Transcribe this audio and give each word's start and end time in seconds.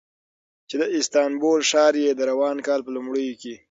چې 0.69 0.75
د 0.81 0.83
استانبول 0.97 1.59
ښار 1.69 1.93
یې 2.03 2.11
د 2.15 2.21
روان 2.31 2.57
کال 2.67 2.79
په 2.83 2.91
لومړیو 2.95 3.39
کې 3.41 3.53